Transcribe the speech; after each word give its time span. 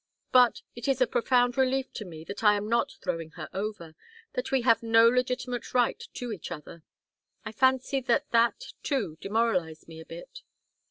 But 0.31 0.63
it 0.75 0.87
is 0.87 0.99
a 0.99 1.05
profound 1.05 1.59
relief 1.59 1.93
to 1.93 2.05
me 2.05 2.23
that 2.23 2.43
I 2.43 2.55
am 2.55 2.67
not 2.67 2.93
throwing 3.03 3.29
her 3.37 3.47
over, 3.53 3.93
that 4.33 4.49
we 4.51 4.61
have 4.63 4.81
no 4.81 5.07
legitimate 5.07 5.75
right 5.75 6.01
to 6.15 6.31
each 6.31 6.49
other. 6.51 6.81
I 7.45 7.51
fancy 7.51 8.01
that 8.01 8.31
that, 8.31 8.73
too, 8.81 9.19
demoralized 9.21 9.87
me 9.87 9.99
a 9.99 10.05
bit." 10.07 10.41